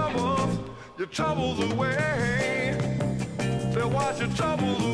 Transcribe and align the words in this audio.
troubles, 0.00 0.58
your 0.96 1.06
troubles 1.08 1.72
away. 1.72 2.76
They'll 3.74 3.90
wash 3.90 4.20
your 4.20 4.30
troubles 4.30 4.80
away. 4.84 4.89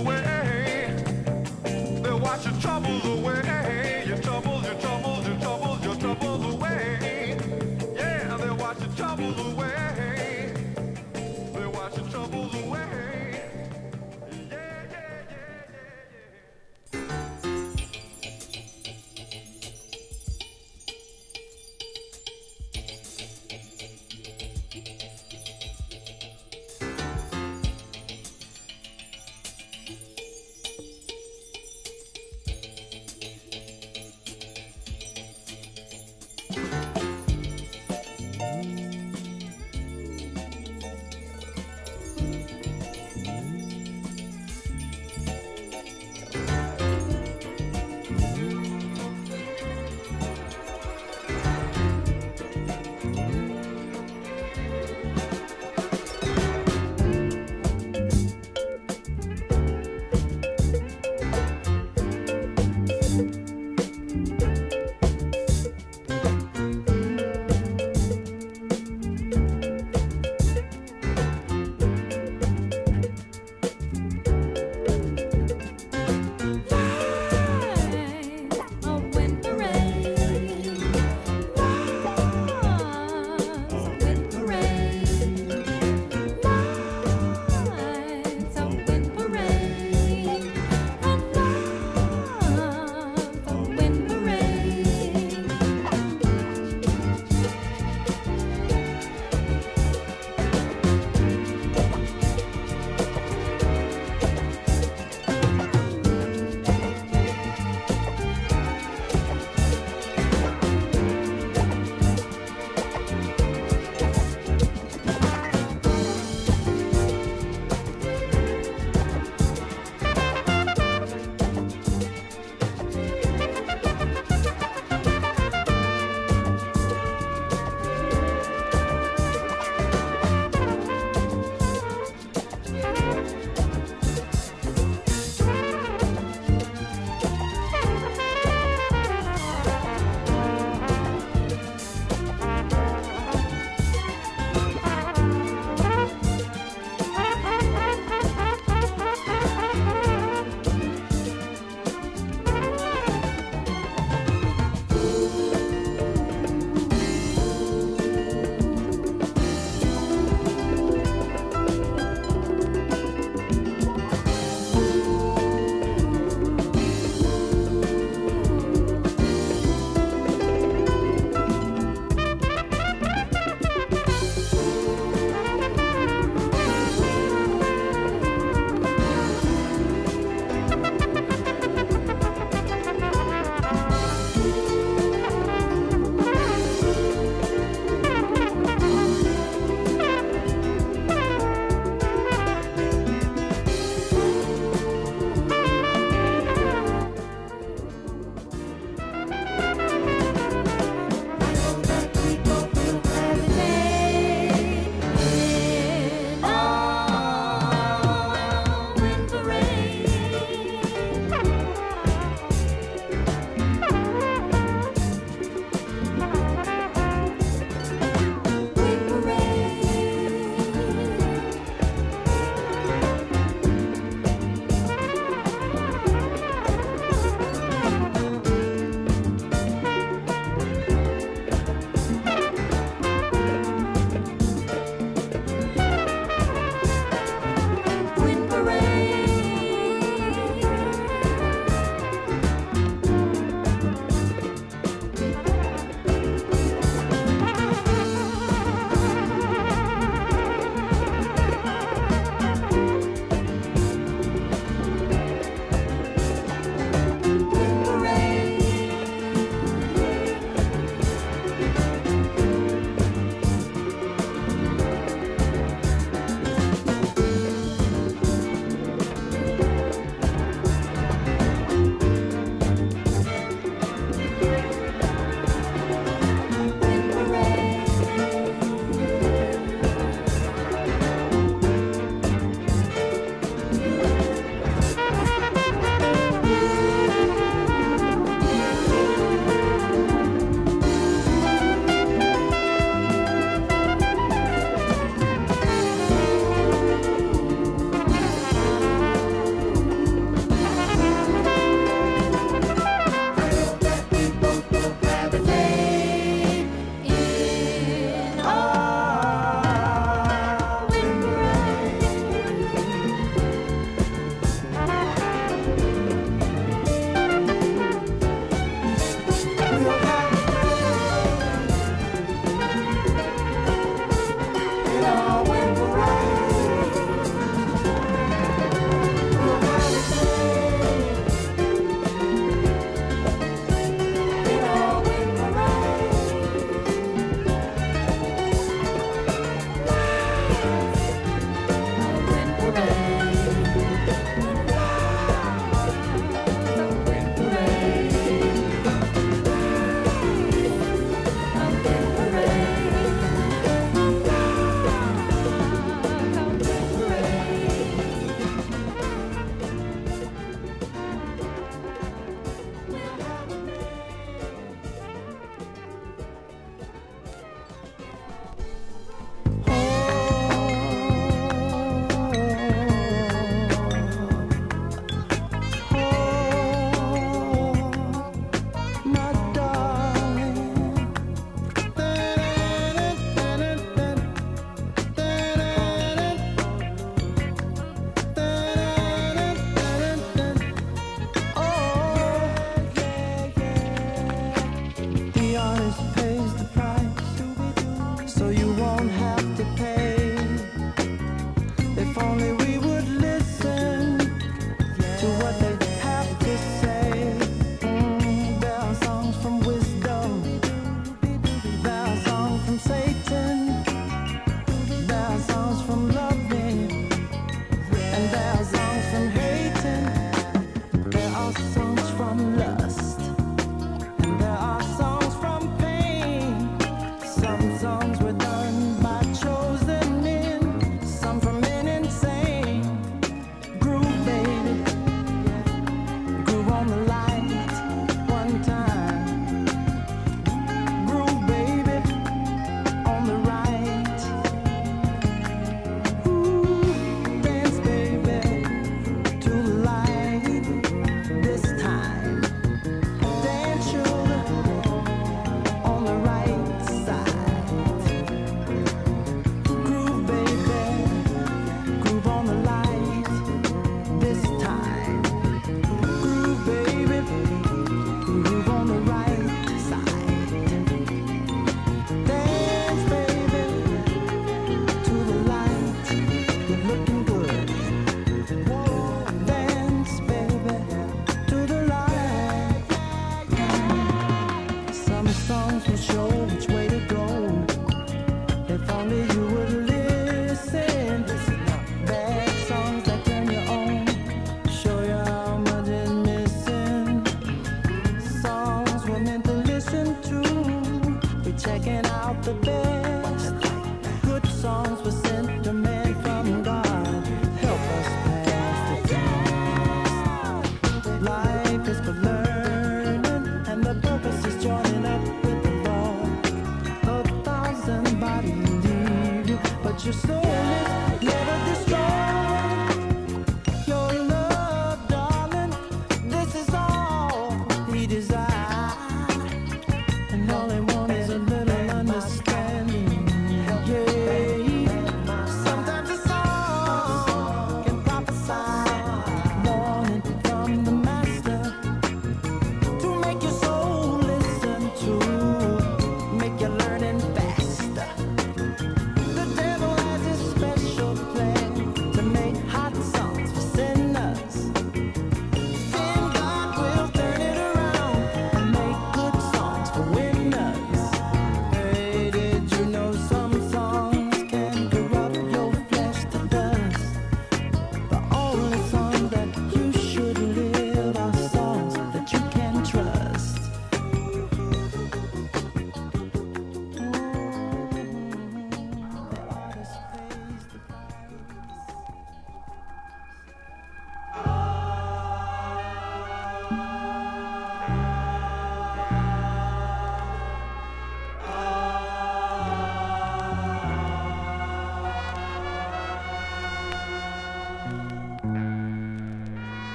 Summer 520.12 520.40
breeze. 520.42 520.65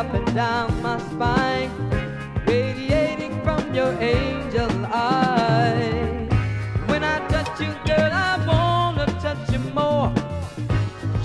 up 0.00 0.14
and 0.14 0.34
down 0.34 0.82
my 0.82 0.98
spine, 0.98 1.70
radiating 2.46 3.38
from 3.44 3.74
your 3.74 3.92
angel 4.00 4.70
eyes. 4.86 6.26
When 6.86 7.04
I 7.04 7.18
touch 7.28 7.60
you, 7.60 7.72
girl, 7.84 8.10
I 8.10 8.32
wanna 8.50 9.04
touch 9.20 9.52
you 9.52 9.58
more. 9.80 10.10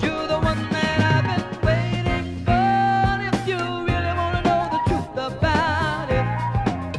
You're 0.02 0.26
the 0.26 0.38
one 0.50 0.60
that 0.76 0.98
I've 1.12 1.26
been 1.30 1.46
waiting 1.68 2.26
for. 2.44 3.06
If 3.30 3.38
you 3.48 3.60
really 3.88 4.12
wanna 4.20 4.42
know 4.48 4.62
the 4.74 4.80
truth 4.88 5.16
about 5.30 6.08
it, 6.18 6.26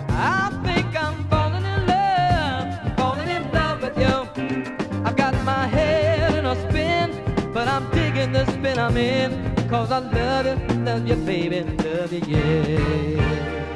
I 0.10 0.50
think 0.66 0.88
I'm 1.06 1.18
falling 1.30 1.66
in 1.74 1.82
love, 1.94 2.68
falling 2.98 3.30
in 3.38 3.44
love 3.52 3.84
with 3.84 3.98
you. 4.04 4.16
I've 5.06 5.16
got 5.16 5.34
my 5.44 5.68
head 5.68 6.34
in 6.40 6.46
a 6.54 6.56
spin, 6.64 7.08
but 7.54 7.68
I'm 7.68 7.86
digging 7.92 8.32
the 8.32 8.46
spin 8.48 8.80
I'm 8.80 8.98
in, 8.98 9.30
cause 9.70 9.92
I 9.92 10.00
love 10.00 10.48
you 10.48 10.77
love 10.88 11.06
you, 11.06 11.16
baby, 11.18 11.64
love 11.84 12.14
you, 12.14 12.22
yeah. 12.26 13.67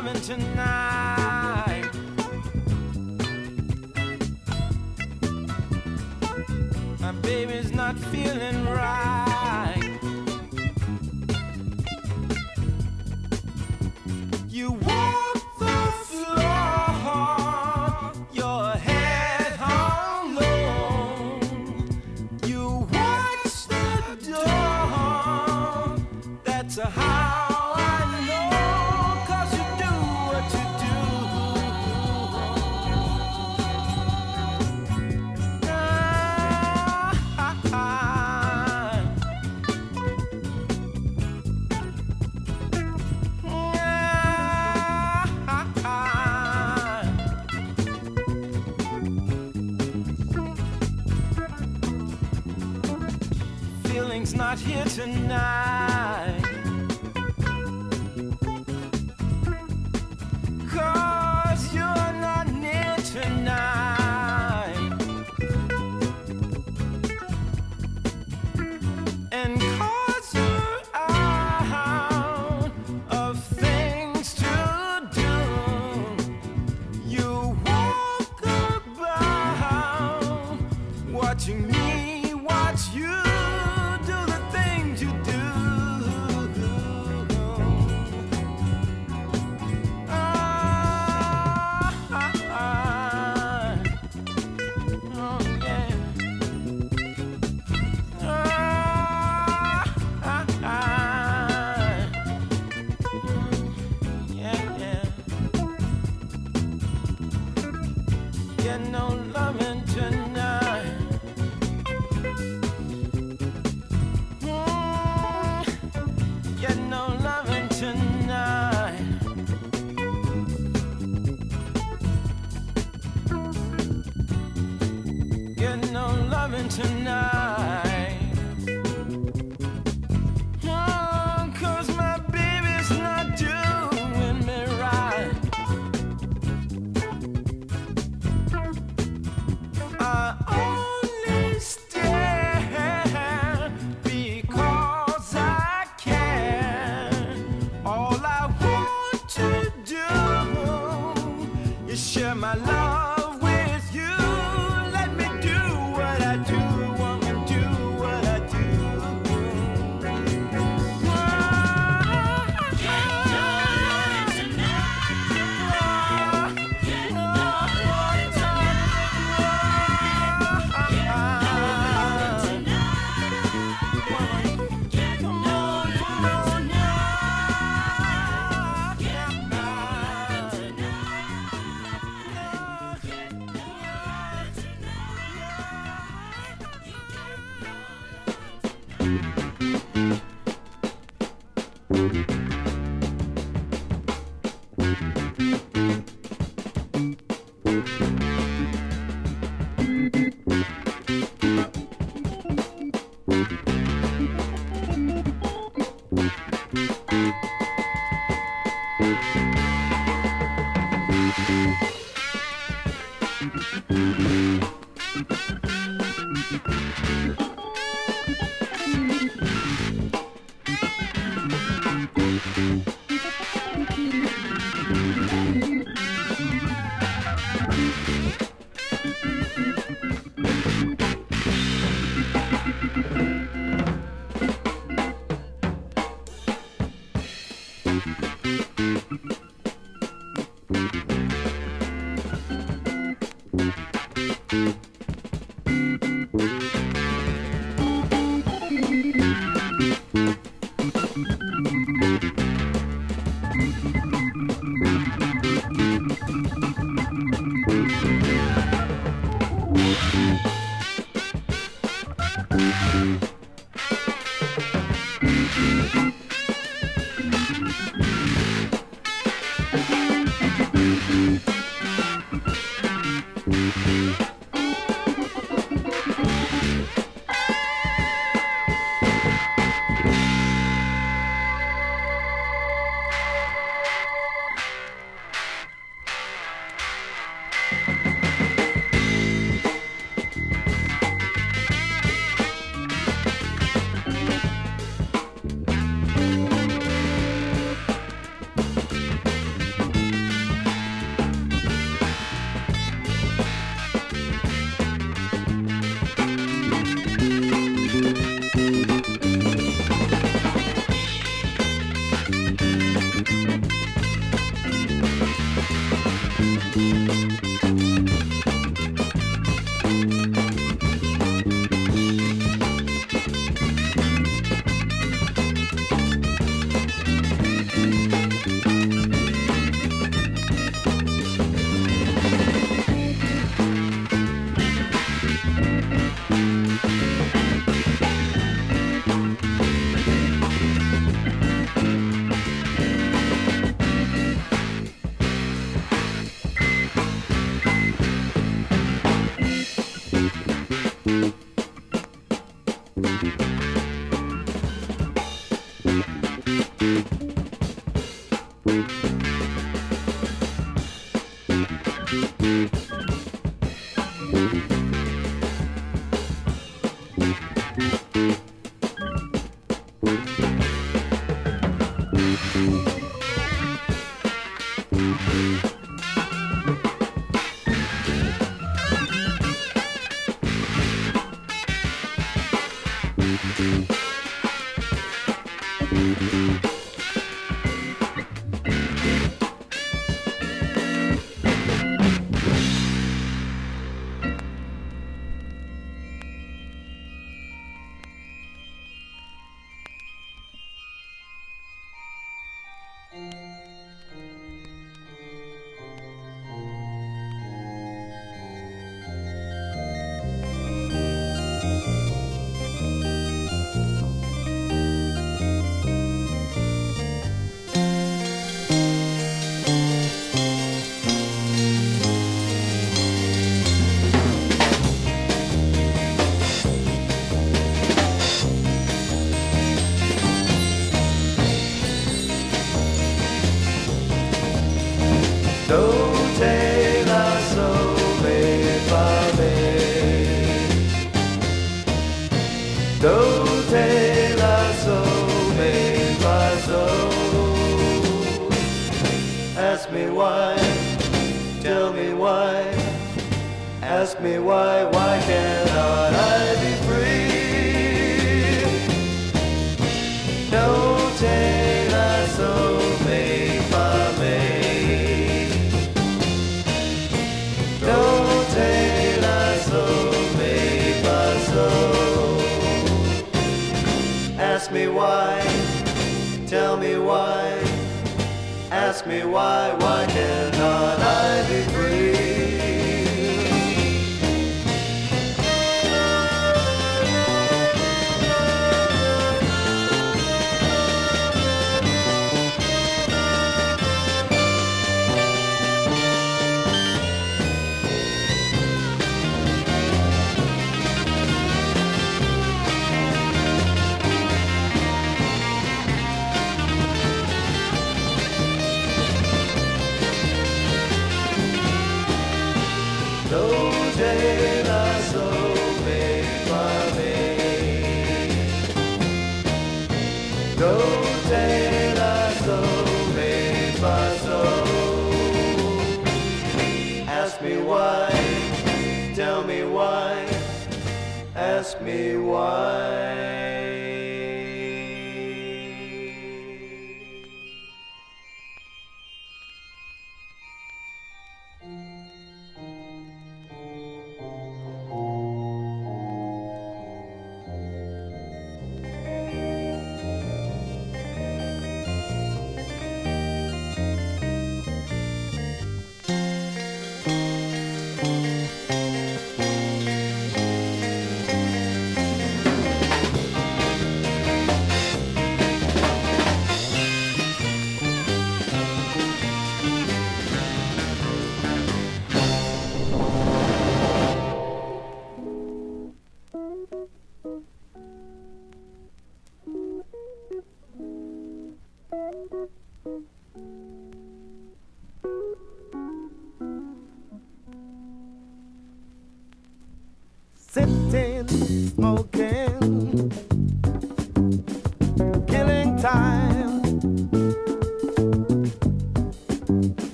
loving 0.00 0.22
tonight. 0.22 0.87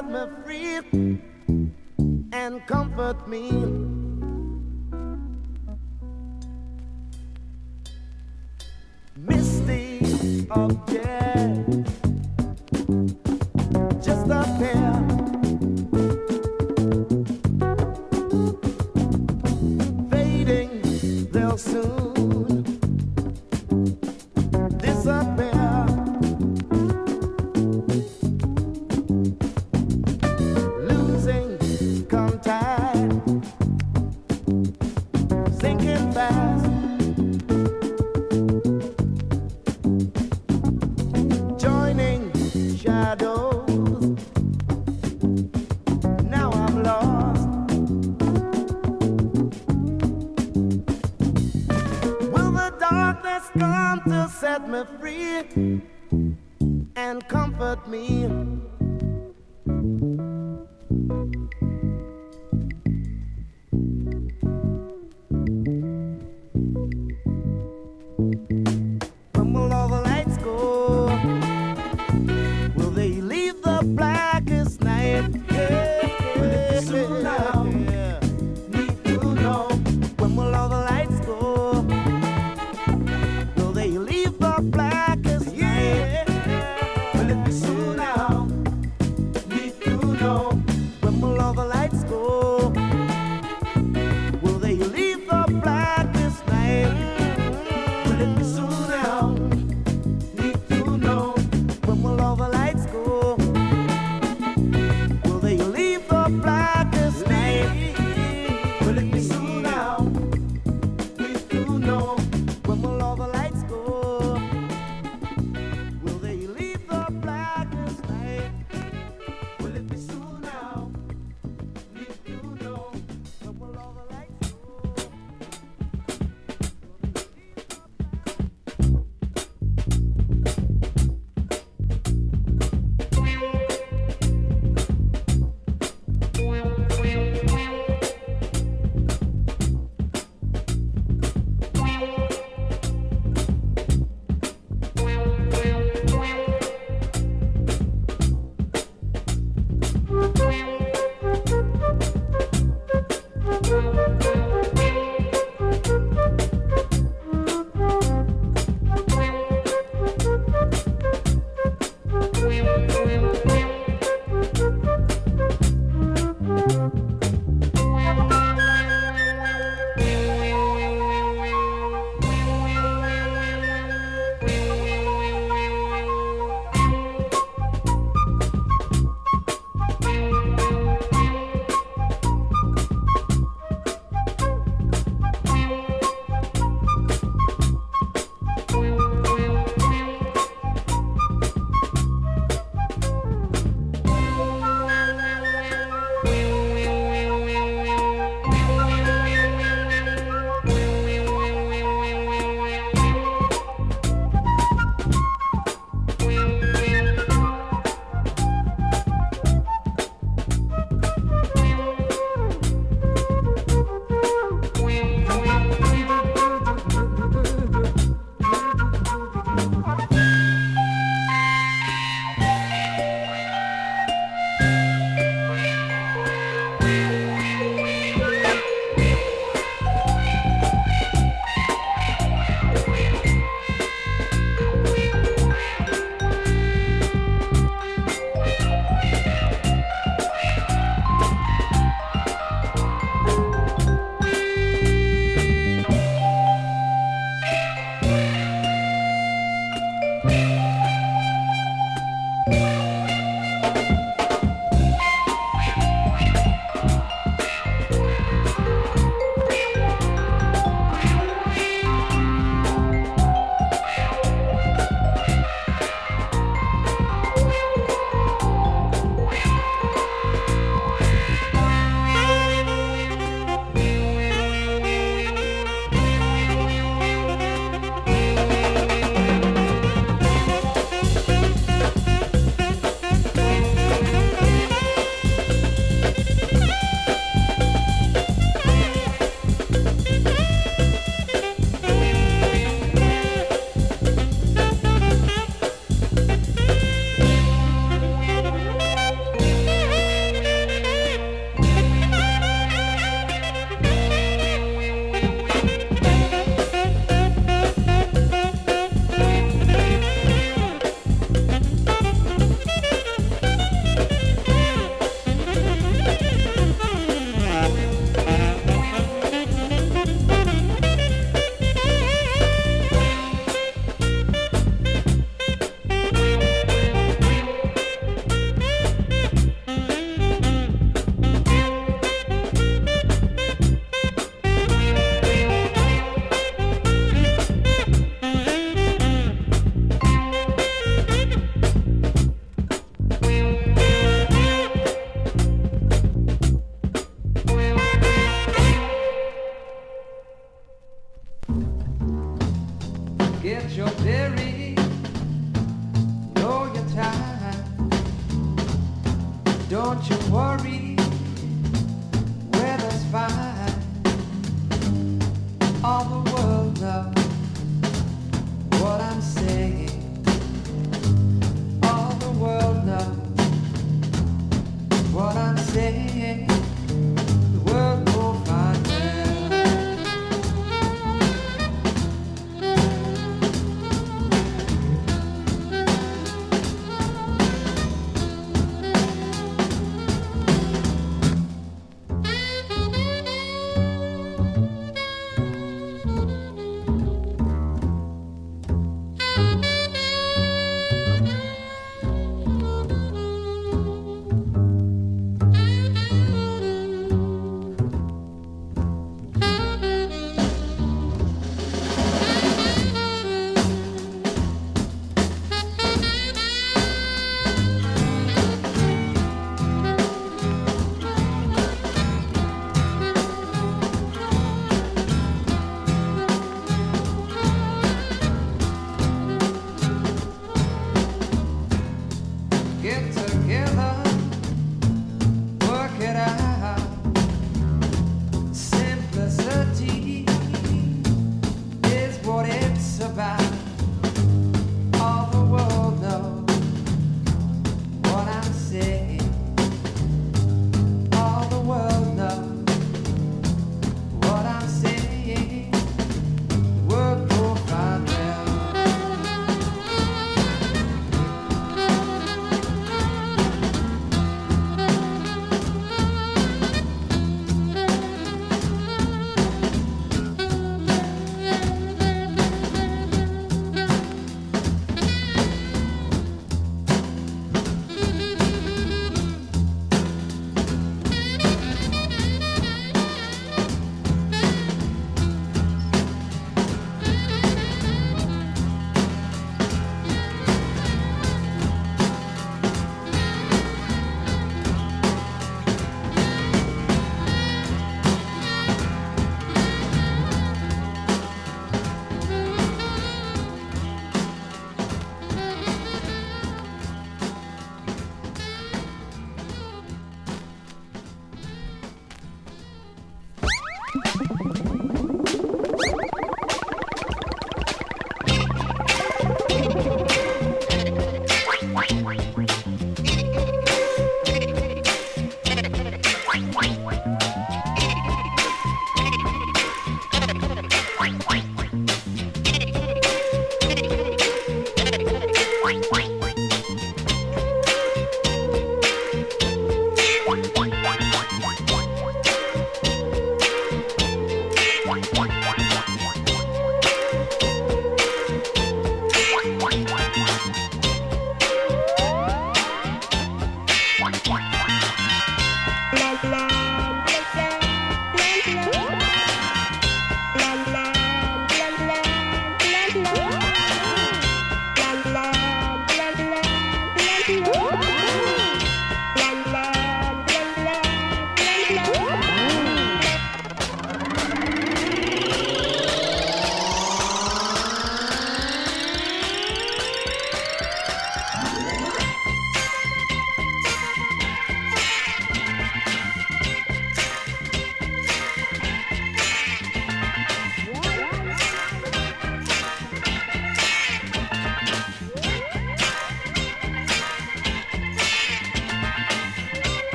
set 0.00 0.10
me 0.10 0.29
set 54.50 54.68
me 54.68 54.82
free 54.98 55.80
and 56.96 57.28
comfort 57.28 57.86
me? 57.86 58.59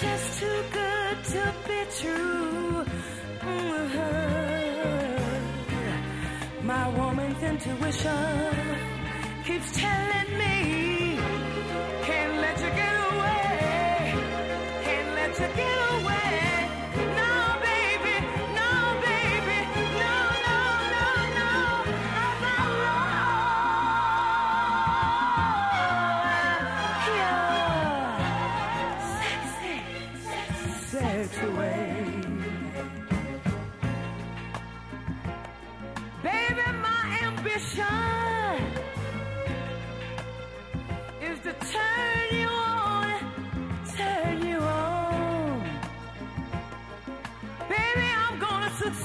just 0.00 0.40
too 0.40 0.64
good 0.72 1.24
to 1.24 1.54
be 1.66 1.84
true. 2.00 2.84
Mm-hmm. 3.40 4.66
My 6.66 6.88
woman's 6.88 7.42
intuition 7.42 8.78
keeps 9.44 9.72
telling 9.72 10.38
me, 10.38 11.18
can't 12.06 12.36
let 12.40 12.56
you 12.60 12.70
get 12.80 12.94
away, 13.12 14.14
can't 14.84 15.14
let 15.14 15.30
you 15.40 15.48
get 15.56 15.78
away. 16.00 16.31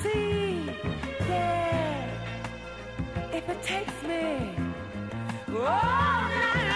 see 0.03 0.69
there 1.27 2.09
if 3.33 3.49
it 3.49 3.61
takes 3.63 4.03
me 4.03 4.55
all 5.49 6.21
night. 6.29 6.66